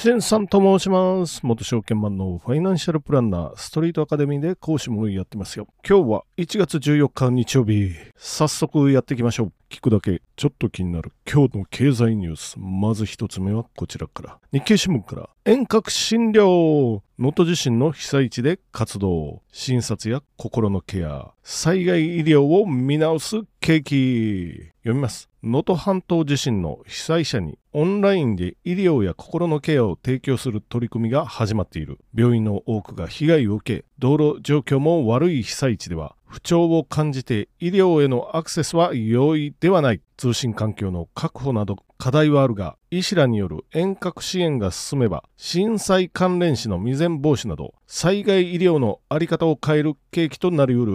[0.00, 1.40] しんさんと申します。
[1.42, 5.66] 元証券マンのファイナンシャルプランナー、ストリートアカデミーで講師もやってますよ。
[5.86, 7.90] 今日は1月14日日曜日。
[8.16, 9.59] 早速やっていきましょう。
[9.70, 12.56] 聞くだけ、ちょっと気になる今日の経済ニュース。
[12.58, 14.38] まず一つ目はこちらから。
[14.52, 19.42] 日経新聞から、遠隔診療能登地震の被災地で活動。
[19.52, 21.30] 診察や心のケア。
[21.44, 24.70] 災害医療を見直す契機。
[24.82, 25.30] 読みます。
[25.42, 31.98] 能登半島地震の被災者にオンラインで医療や心のケアを提供する取り組みが始まっている。
[32.14, 40.00] 病院の多くが被害を受け、道路状況も悪い被災地では、不調を感じて医療へのアクセスは容易ではない。
[40.16, 50.92] 通信環境の確保など課題はあるが、医師らによる遠隔支援が進めば、震災関連死の未然防止など、災害医療のあり方を変える契機となりうる。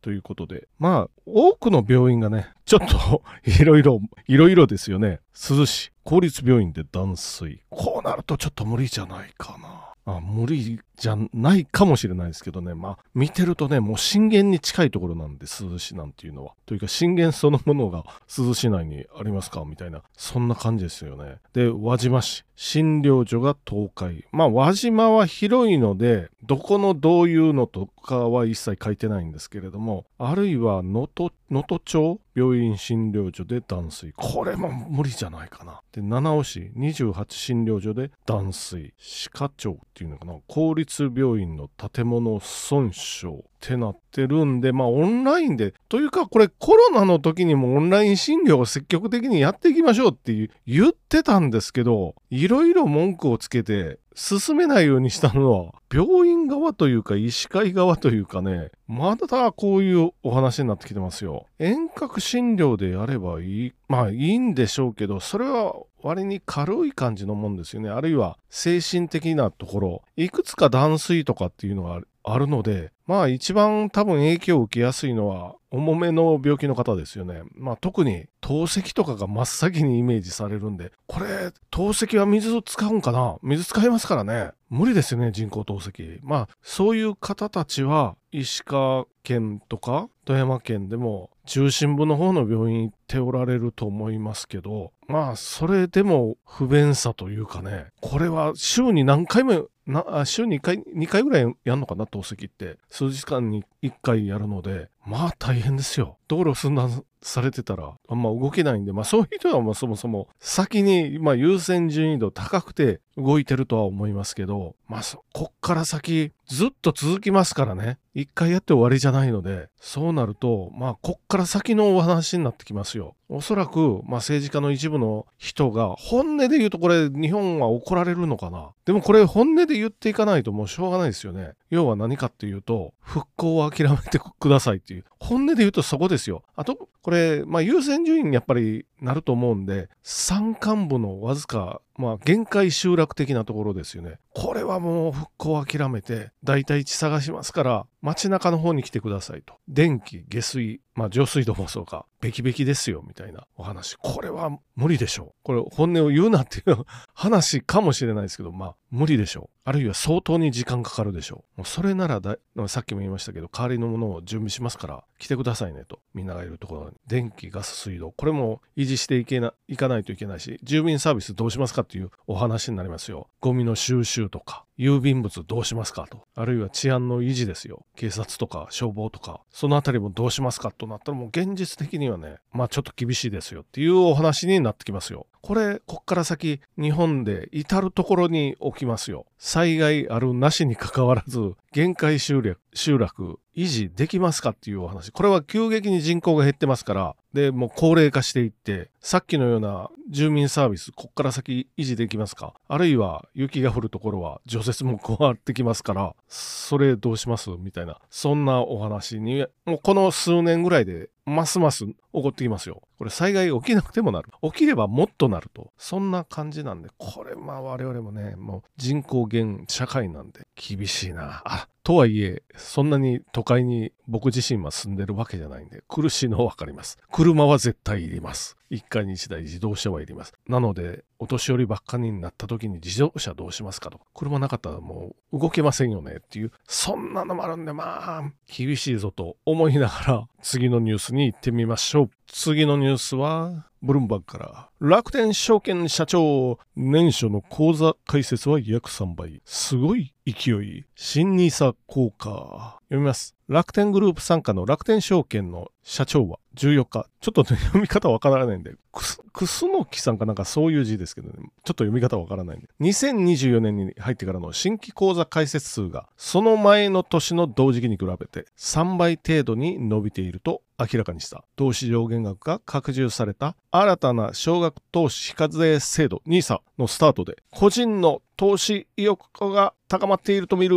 [0.00, 5.20] ということで、まあ、多くの病院がね、ちょっといろいろ、いろいろですよね。
[5.34, 7.62] 涼し、公立病院で断水。
[7.68, 9.92] こうなるとちょっと無理じゃないかな。
[10.04, 12.74] あ無理じゃないかもしれないですけどね。
[12.74, 16.52] まあ、見てるとね、もう震源に近いところなんで、涼しなんていうのは。
[16.64, 18.04] というか、震源そのものが
[18.38, 19.64] 涼し内にありますか？
[19.66, 21.38] みたいな、そんな感じですよね。
[21.54, 24.22] で、輪島市、診療所が倒壊。
[24.30, 32.20] まあ、輪島は広いので、どこのどういうのとかは一切書いてないんですけれども、あるいは能登、能登町？
[32.34, 34.14] 病院診療所で断水。
[34.16, 35.82] これも無理じゃないかな。
[35.92, 38.94] で、七尾市28診療所で断水。
[38.96, 40.34] 歯科町っていうのかな。
[40.48, 61.46] 公立病院の建物損傷ってなってるんで、まあオンラインで、というかこれコロナの時にもオンライン診療を積極的にやっていきましょうって言ってたんですけど、いろいろ文句をつけて進めないようにしたのは、病院側というか医師会側というかね、まだこういうお話になってきてますよ。
[61.58, 67.90] 遠隔診療でやればいい、まあいいんでしょうけど、それは割に軽い感じのもんですよね。
[67.90, 77.42] あるいは精神的なところ、いくつか断水とかっていうのがあるので、まあ一番多分影響を受けやすいのは重めの病気の方ですよね。
[77.56, 83.38] まあ特に透析とかが真っ先にイメージされるんで、これ透析は水を使うんかな？
[83.42, 84.52] 水使いますからね。
[84.70, 86.20] 無理ですよね、人工透析。
[86.22, 102.78] まあそういう方たちは石川県とか富山県でも中心部の方の病院行っておられると思いますけど、まあそれでも不便さというかね、これは週に何回もな週に1回、2回ぐらいやるのかな、透析って。
[102.88, 106.18] 数日間に1回やるので、まあ大変ですよ。
[106.28, 117.98] 道路寸断されてたらあんま動けないんで、まあそういう人はまあそもそも先に、まあ、優先順位度高くて動いてるとは思いますけど、まあこっから先ずっと続きますからね。
[118.14, 123.16] 一回やって終わりじゃないので、そうなると、まあこっから先のお話になってきますよ。
[123.28, 128.70] おそらく、まあ政治家の一部の人が本音で言うとこれ日本は怒られるのかな。
[128.84, 131.52] でもこれ本音で言っていかないともうしょうがないですよね。
[131.70, 135.04] 要は何かっていうと、復興を諦めてくださいっていう。
[135.18, 136.42] 本音で言うとそこですよ。
[136.54, 144.18] あと、これ、まあ優先順位にやっぱりなると思うんで、山間部のわずか、まあ限界集落的なところですよね。
[144.34, 149.54] これはもう復興を諦めて、代替地探しますから、街中の方に来てくださいと。
[149.68, 153.96] 電気、下水、まあ上水道もそうか、べきべきですよ、みたいなお話。
[153.96, 155.34] これは無理でしょう。
[155.42, 156.84] これ本音を言うなっていう
[157.22, 159.50] 話かもしれないですけど、まあ無理でしょう。
[159.64, 161.60] あるいは相当に時間かかるでしょう。
[161.60, 166.00] もうそれならださっきも言いましたけど、代わりのものを準備しますから、来てくださいねと。
[166.14, 166.96] みんながいるところに。
[167.06, 168.10] 電気、ガス、水道。
[168.10, 173.28] これも維持していけな、いかないといけないし、住民サービスどうしますかっていうお話になりますよ。
[173.40, 176.26] ゴミの収集とか、郵便物どうしますかと。
[176.34, 177.86] あるいは治安の維持ですよ。
[177.94, 185.28] 警察とか消防とか、そのあたりもどうしますかとなったらもう現実的にはね、まあちょっと厳しいですよっていうお話になってきますよ。
[185.40, 189.26] これ、こっから先、日本で至るところに起きますよ。
[189.38, 195.10] 災害あるなしに関わらず、限界集落、集落、維持できますかっていうお話。
[195.10, 202.54] これは急激に人口が減ってますから、で、もう高齢化していって、さっきのような住民サービス、こっから先維持できますか？
[202.68, 207.50] あるいは雪が降るところは除雪も加わってきますから、それどうします？
[207.50, 212.82] みたいな、そんなお話に、もうこの数年ぐらいで、ますます起こってきますよ。
[212.98, 214.28] これ災害起きなくてもなる。
[214.42, 215.72] 起きればもっとなると。
[215.78, 221.42] そんな感じなんで、これまあ我々もね、もう人口減社会なんで厳しいな。
[221.44, 226.96] あ、とはいえ、そんなに都会に僕自身は住んでるわけじゃないんで、苦しいのはわかります。
[227.10, 228.56] 車は絶対いります。
[228.70, 230.32] 一家に一台自動車はいります。
[230.46, 234.04] なので、お年寄りばっかりになった時に自動車どうしますかとか。
[234.14, 242.10] 車なかったらもう動けませんよねっていう、そんなのもあるんで、まあ、厳しいぞと思いながら、次のニュースに行ってみましょう。
[242.34, 244.70] 次のニュースは、ブルンバッグから。
[244.80, 249.42] 楽天証券社長年初の口座開設は約3倍。
[249.44, 250.86] すごい勢い。
[250.96, 252.80] 新ニーサ効果。
[252.88, 253.36] 読みます。
[253.52, 257.06] 楽天グループ傘下の楽天証券の社長は14日。
[257.20, 261.34] ちょっと、ね、読み方わからないんでくすくすのきさんかなんかそういう字ですけどね。
[261.36, 262.68] ちょっと読み方わからないんで。
[262.80, 271.44] 2024年に入ってからの新規口座開設数がその前の年の同時期に比べて3倍程度に伸びていると明らかにした。
[271.56, 280.76] 投資上限額が拡充された新たな少額投資非課税制度 NISA のスタートで個人の投資意欲が高まっていると見る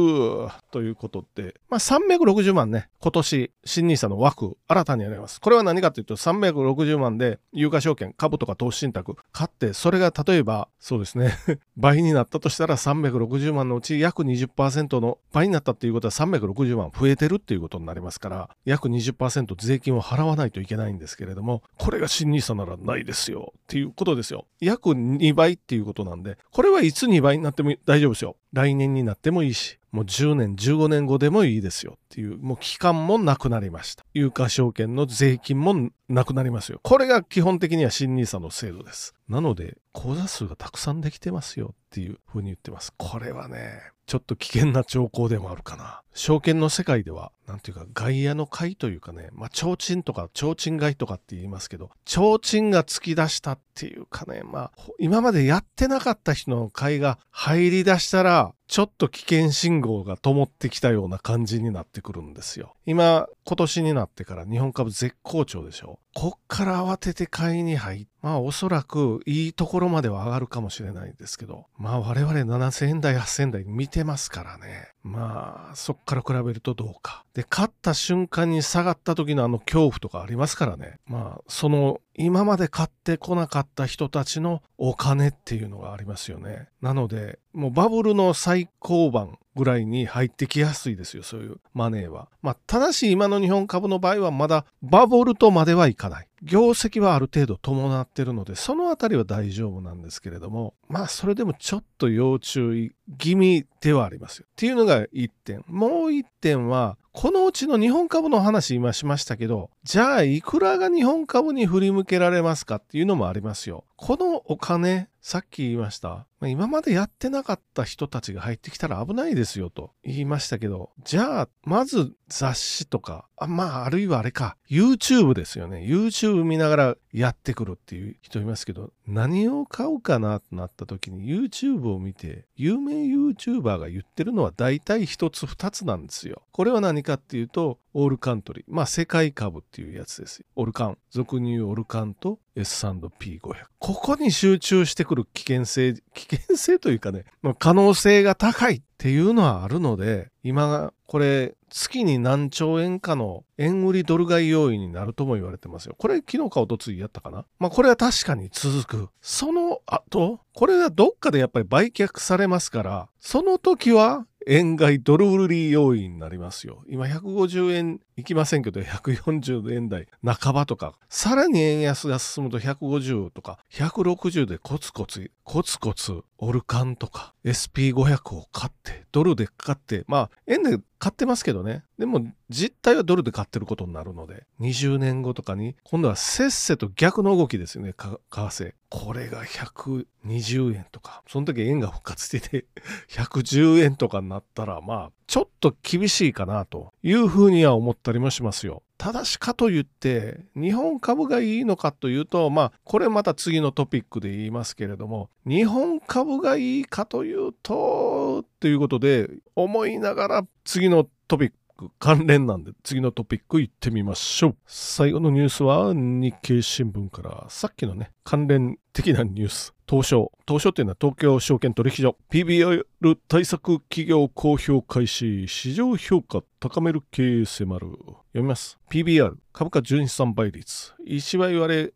[0.71, 5.39] ということで、まあ、360万ね、今年新 NISA の枠新たにあります。
[5.39, 11.33] これは何かというと360万で有価証券、株とか投資信託買って、それが例えばそうですね、
[11.77, 24.45] 倍になったとしたら360万のうち約20%の倍になったっていうことは360万増えてるっていうことになりますから、約20%税金を払わないといけないんですけれども、これが新 NISA ならないですよっていうことですよ。
[24.59, 28.35] 約2倍っていうこととなんで、これはいつ2倍になっても大丈夫ですよ。
[28.53, 34.05] 来年になってもいいし、もう10年、15年後でもいいですよっていう、もう期間もなくなりました。
[34.13, 36.79] 有価証券の税金もなくなりますよ。
[36.83, 39.15] これが基本的には新 NISA の制度です。
[39.29, 42.93] なので、口座数がたくさんできてますよっていうふうに言ってます。
[42.97, 46.01] これはね、ちょっと危険な兆候でもあるかな。
[46.13, 62.75] 証券の世界では、なんていうか、外野の会というかね、まあ、提灯とか、提灯買いとかって言いますけど、提灯が突き出したっていうかね、まあ、今までやってなかった人の会が入り出したら、ちょっと危険信号が灯ってきたような感じになってくるんですよ。
[62.87, 65.99] 今、今年になってから日本株絶好調でしょ。
[66.15, 74.94] こっから慌てて買いに入っまあおそらくいいところまでは上がるかもしれないですけど、まあ我々7000円台、8000円台見てますからね。
[75.05, 77.25] まあそっから比べるとどうか。
[77.35, 80.97] で、勝った瞬間に下がった時のあの恐怖とかありますからね。
[81.05, 86.69] まあその今まで買ってこなかった人たちのお金っていうのがありますよね。
[86.81, 92.29] なので、もうバブルの最高版ぐらいに入ってきやすいですよ、そういうマネーは。
[92.41, 96.27] まあ、ただし今の日本株の場合はまだバブルとまではいかない。
[96.41, 104.45] 業績はある程度伴ってるので、そのあたりは大丈夫なんですけれども、まあそれでもちょっと要注意気味ではありますよ。
[104.49, 105.63] っていうのが1点。
[105.67, 113.85] もう1点は、このうちの日本株の話今しましたけど、じゃあいくらが日本株に振り向けられますかっていうのもありますよ。
[113.95, 116.27] このお金、さっき言いました。
[116.41, 125.85] 今までやってなかった人たちが入ってきたら危ないですよと言いましたけど、じゃあ、まず雑誌とか、あまあ、あるいはあれか、YouTube ですよね。
[125.87, 136.41] YouTube 見ながらやってくるっていう人いますけど、何を買うかなとなった時に YouTube を見て、有名 YouTuber が言ってるのは大体一つ二つなんですよ。
[136.51, 138.63] これは何かっていうと、オールカントリー。
[138.67, 140.43] まあ、世界株っていうやつです。
[140.55, 140.97] オルカン。
[141.11, 143.39] 俗に言うオルカンと S&P500。
[143.79, 155.95] ここに集中してくる危険性、危険性というかね、ま、可能性が高いっていうのはあるので、今、これ、月に何兆円かの円売りドル買い要因になるとも言われてますよ。
[155.97, 157.45] これ昨日か一昨日やったかな？
[157.59, 159.09] まあこれは確かに続く。
[159.21, 166.83] その後、これはどっかでやっぱり売却されますから、その時は円買いドル売り要因になりますよ。
[166.87, 181.83] 今150円いきませんけど、140円台半ばとか、さらに円安が進むと150とか、160でコツコツ、コツコツ、オルカンとか、SP500 を買って、ドルで買って、まあ、円で買ってますけどね。
[181.97, 188.73] でも、実態はドルで買ってることになるので、20年後とかに、今度はせっせと逆の動きですよね、為替。
[188.89, 192.65] これが120円とか、その時円が復活してて、
[193.09, 198.83] 110円とかになったら、まあ、ちょっと厳しいかなというふうには思ったりもしますよ。
[198.97, 214.55] ただしかといって、日本株がいいのかというと、まあ、これまた次のトピックで言いますけれども、日本株がいいかというと、ということで、思いながら次のトピック関連なんで次のトピック行ってみましょう。
[214.65, 219.73] 最後のニュースは日経新聞からさっきのね、関連的なニュース。
[219.87, 220.31] 東証。
[220.47, 222.17] 東証っていうのは東京証券取引所。
[222.31, 222.85] PBR
[223.27, 225.47] 対策企業公表開始。
[225.47, 227.87] 市場評価高める経営迫る。
[227.87, 228.79] 読みます。
[228.89, 230.93] PBR 株価純資産倍率。
[231.05, 231.93] 石割割れ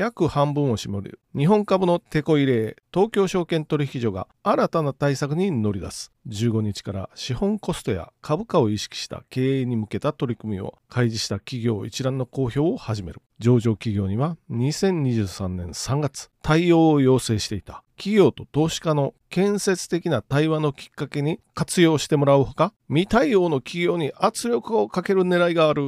[0.00, 6.10] 約半分を占める日本株のテこ入れ東京証券取引所が新たな対策に乗り出す。
[6.26, 13.20] 15日から資本コストや株価を意識した経営に向けた取り組みを開示した企業一覧の公表を始める。
[13.40, 17.84] 上場企業には2023年3月対応を要請していた。
[18.00, 25.82] 企業と投資家の建設的な対話のきっかけに活用してもらうほか、未対応の企業に圧力をかける狙いがある。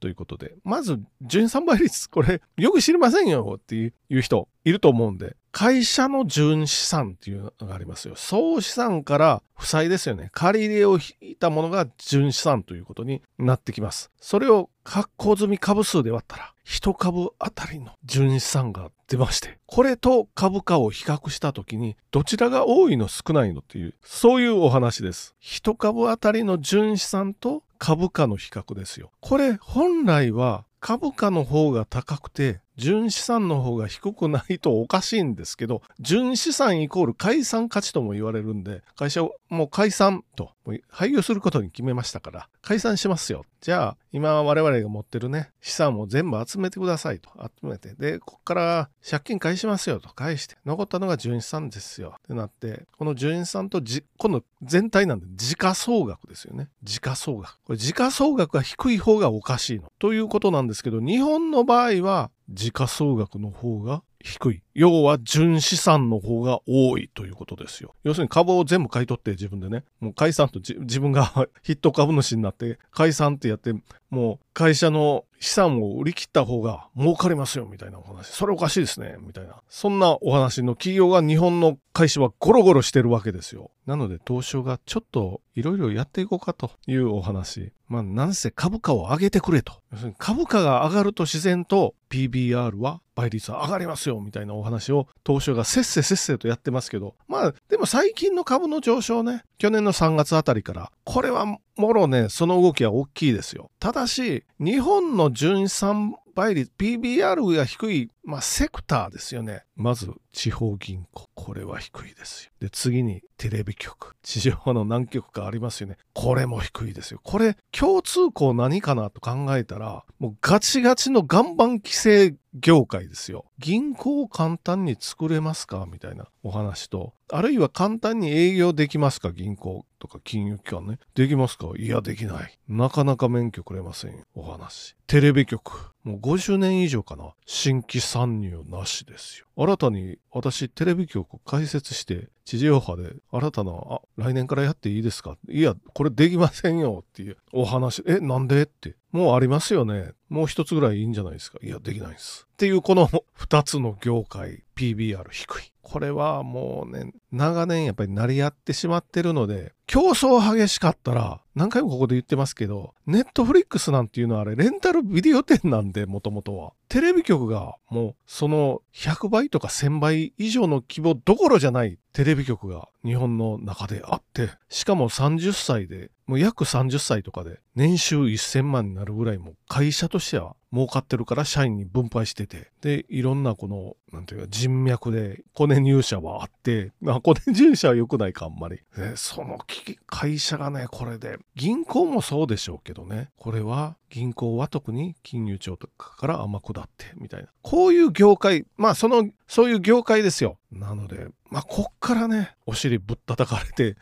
[0.00, 8.14] ということで、まず、純資産倍率、これ、よく知りませんよっていう人いると思うんで、会社の純資産っていうのがありますよ。
[8.16, 10.30] 総資産から負債ですよね。
[10.32, 14.10] 借り入れを引いたものが純資産ということになってきます。
[14.18, 25.34] それを発行済み株数で割ったら、1株あたりの純資産が出まして、これと株価を比較したときに、どちらが多いの少ないのっていう、そういうお話です。
[25.42, 29.10] 1株あたりの純資産と株価の比較ですよ。
[29.20, 40.52] これ本来は株価の方が高くて純資産の方が低くないとおかしいんですけど、 純資産イコール解散価値とも言われるんで、会社をもう解散と、
[40.88, 43.44] 廃業することに決めましたから、解散しますよ。
[43.60, 47.30] じゃあ、今我々が持ってるね、資産を全部集めてくださいと。
[47.60, 47.94] 集めて。
[47.94, 50.08] で、こっから借金返しますよと。
[50.08, 50.56] 返して。
[50.64, 52.14] 残ったのが純資産ですよ。
[52.18, 56.68] ってなって、この純資産とじ、この全体なんで、時価総額ですよね。
[56.82, 57.58] 時価総額。
[57.64, 59.92] これ時価総額が低い方がおかしいの。
[59.98, 64.62] ということなんですけど、日本の場合は、時価総額の方が低い。
[64.74, 67.94] 要は純資産の方が多いということですよ。
[68.04, 73.74] 要するに株を全部買い取って自分でね、もう解散と自分が ヒット株主になって解散ってやって、
[74.10, 78.28] もう会社の資産を売り切った方が儲かりますよみたいなお話。
[78.28, 79.56] それおかしいですねみたいな。
[79.68, 83.70] そんなお話の企業が日本の会社はゴロゴロしてるわけですよ。
[83.86, 87.72] なので東証がちょっといろいろやっていこうかというお話。
[87.92, 89.74] まあなんせ株価を上げてくれと。
[89.92, 101.44] 要するに株価が上がると自然と PBR は倍率は上がりますよみたいなお話を東証がせっせせっせとやってますけど、まあでも最近の株の上昇ね、去年の3月あたりから、これは
[101.76, 103.70] もろね、その動きは大きいですよ。
[103.78, 109.64] ただし、日本の純資産倍率、PBR が低い、まあ、セクターですよね。
[109.76, 111.28] まず、地方銀行。
[111.34, 112.52] これは低いですよ。
[112.60, 114.14] で、次に、テレビ局。
[114.22, 115.96] 地上波の何局かありますよね。
[116.14, 117.20] これも低いですよ。
[117.22, 123.46] これ、共通項何かなと考えたら、もうガチガチの岩盤規制業界ですよ。
[123.58, 125.86] 銀行を簡単に作れますか？
[125.90, 129.32] みたいなお話と、あるいは簡単に営業できますか？
[129.32, 130.98] 銀行とか金融機関ね。
[131.14, 131.68] できますか？
[131.76, 132.58] いや、できない。
[132.68, 134.24] なかなか免許くれません。
[134.34, 134.94] お話。
[135.06, 135.91] テレビ局。
[136.04, 137.32] もう50年以上かな。
[137.46, 139.46] 新規参入なしですよ。
[139.56, 145.36] 新たに私テレビ局開設して地上波で新たな、あ、来年からやっていいですか？
[145.48, 148.02] いや、これできませんよっていうお話。
[148.06, 148.62] え、なんで？
[148.62, 148.96] って。
[149.12, 150.12] もうありますよね。
[150.28, 151.58] もう一つぐらいいいんじゃないですか？
[151.62, 152.48] いや、できないです。
[152.50, 155.72] っていうこの二つの業界、PBR 低い。
[155.82, 166.72] これはもうね、長年やっぱり成り合ってしまってるので、競争激しかったら、何回もここで言ってますけど、ネットフリックスなんていうのはあれ、レンタルビデオ店なんで、もともとは。
[166.88, 188.80] テレビ局がもう、その100倍とか1000倍以上の規模どころじゃないテレビ局が日本の中であって、しかも30歳で、もう約30歳とかで年収1000万になるぐらいも会社としては儲かってるから社員に分配してて、で、いろんなこの、なんていうか人脈でコネ入社はあって、まあコネ入社は良くないかあんまり。
[188.96, 189.58] で、その
[190.06, 197.48] 会社がね、これで、銀行もそうでしょうけどね、これは銀行は特に金融庁とかから天下ってみたいな。
[197.60, 200.56] こういう業界、まあその、そういう業界ですよ。
[200.70, 203.98] なので、まあこっからね、お尻ぶったたかれて、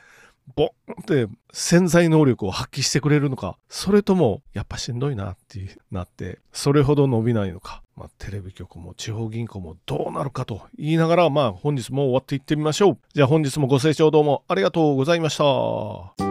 [0.54, 12.98] ボンって潜在能力を発揮してくれるのか、それともやっぱしんどいなってなって、それほど伸びないのか、まあ、テレビ局も地方銀行もどうなるかと言いながら、まあ本日も終わっていってみましょう。
[13.14, 16.29] じゃあ本日もご清聴どうもありがとうございました。